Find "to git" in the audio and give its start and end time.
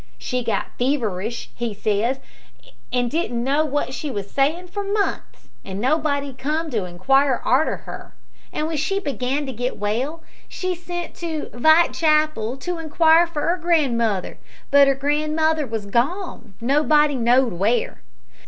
9.45-9.77